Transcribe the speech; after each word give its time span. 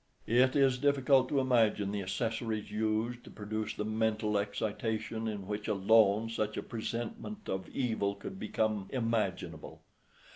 It 0.25 0.55
is 0.55 0.79
difficult 0.79 1.29
to 1.29 1.39
imagine 1.39 1.91
the 1.91 2.01
accessories 2.01 2.71
used 2.71 3.23
to 3.23 3.29
produce 3.29 3.75
the 3.75 3.85
mental 3.85 4.35
excitation 4.35 5.27
in 5.27 5.45
which 5.45 5.67
alone 5.67 6.27
such 6.31 6.57
a 6.57 6.63
presentment 6.63 7.47
of 7.47 7.69
evil 7.69 8.15
could 8.15 8.39
become 8.39 8.87
imaginable. 8.89 9.83